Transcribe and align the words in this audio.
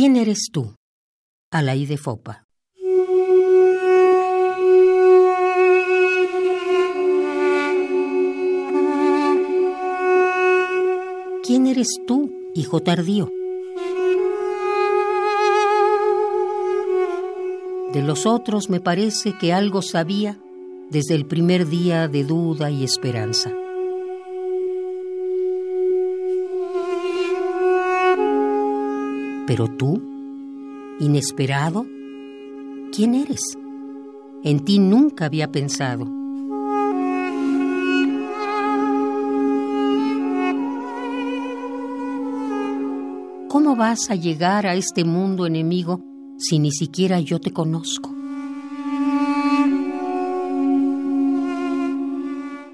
¿Quién 0.00 0.14
eres 0.14 0.50
tú? 0.52 0.76
Alaí 1.50 1.84
de 1.84 1.96
Fopa. 1.96 2.46
¿Quién 11.42 11.66
eres 11.66 11.88
tú, 12.06 12.30
hijo 12.54 12.78
tardío? 12.78 13.28
De 17.92 18.02
los 18.02 18.24
otros 18.24 18.70
me 18.70 18.78
parece 18.78 19.36
que 19.36 19.52
algo 19.52 19.82
sabía 19.82 20.38
desde 20.90 21.16
el 21.16 21.26
primer 21.26 21.66
día 21.66 22.06
de 22.06 22.22
duda 22.22 22.70
y 22.70 22.84
esperanza. 22.84 23.52
Pero 29.48 29.66
tú, 29.66 29.98
inesperado, 31.00 31.86
¿quién 32.94 33.14
eres? 33.14 33.40
En 34.44 34.62
ti 34.62 34.78
nunca 34.78 35.24
había 35.24 35.50
pensado. 35.50 36.04
¿Cómo 43.48 43.74
vas 43.74 44.10
a 44.10 44.16
llegar 44.16 44.66
a 44.66 44.74
este 44.74 45.06
mundo 45.06 45.46
enemigo 45.46 46.02
si 46.36 46.58
ni 46.58 46.70
siquiera 46.70 47.18
yo 47.18 47.40
te 47.40 47.50
conozco? 47.50 48.14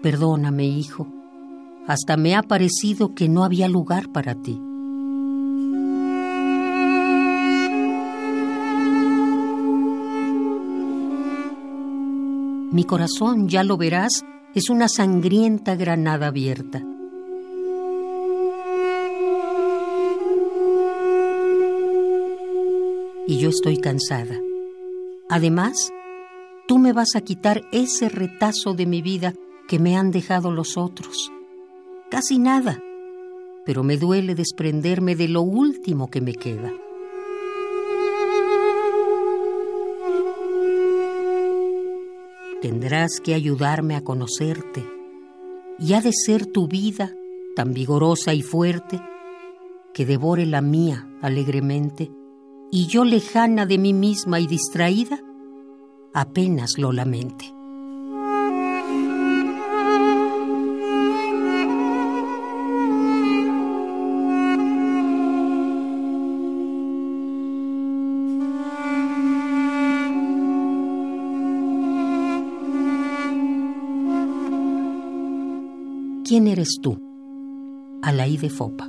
Perdóname, 0.00 0.68
hijo. 0.68 1.06
Hasta 1.86 2.16
me 2.16 2.34
ha 2.34 2.42
parecido 2.42 3.14
que 3.14 3.28
no 3.28 3.44
había 3.44 3.68
lugar 3.68 4.10
para 4.10 4.34
ti. 4.34 4.58
Mi 12.72 12.84
corazón, 12.84 13.48
ya 13.50 13.64
lo 13.64 13.76
verás, 13.76 14.24
es 14.54 14.70
una 14.70 14.88
sangrienta 14.88 15.76
granada 15.76 16.28
abierta. 16.28 16.82
Y 23.26 23.38
yo 23.38 23.50
estoy 23.50 23.76
cansada. 23.76 24.40
Además, 25.28 25.90
tú 26.66 26.78
me 26.78 26.94
vas 26.94 27.14
a 27.14 27.20
quitar 27.20 27.62
ese 27.72 28.08
retazo 28.08 28.72
de 28.72 28.86
mi 28.86 29.02
vida 29.02 29.34
que 29.68 29.78
me 29.78 29.98
han 29.98 30.10
dejado 30.10 30.50
los 30.50 30.78
otros. 30.78 31.30
Casi 32.10 32.38
nada, 32.38 32.82
pero 33.66 33.82
me 33.82 33.98
duele 33.98 34.34
desprenderme 34.34 35.14
de 35.14 35.28
lo 35.28 35.42
último 35.42 36.08
que 36.10 36.22
me 36.22 36.32
queda. 36.32 36.72
Tendrás 42.62 43.20
que 43.22 43.34
ayudarme 43.34 43.96
a 43.96 44.04
conocerte 44.04 44.88
y 45.80 45.94
ha 45.94 46.00
de 46.00 46.12
ser 46.12 46.46
tu 46.46 46.68
vida 46.68 47.12
tan 47.56 47.74
vigorosa 47.74 48.34
y 48.34 48.42
fuerte 48.42 49.00
que 49.92 50.06
devore 50.06 50.46
la 50.46 50.62
mía 50.62 51.08
alegremente 51.20 52.12
y 52.70 52.86
yo 52.86 53.04
lejana 53.04 53.66
de 53.66 53.78
mí 53.78 53.92
misma 53.92 54.38
y 54.38 54.46
distraída 54.46 55.20
apenas 56.14 56.78
lo 56.78 56.92
lamente. 56.92 57.51
¿Quién 76.32 76.46
eres 76.48 76.78
tú? 76.80 76.96
Alaí 78.02 78.38
de 78.38 78.48
Fopa. 78.48 78.88